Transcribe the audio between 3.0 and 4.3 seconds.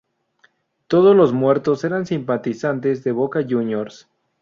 de Boca Juniors.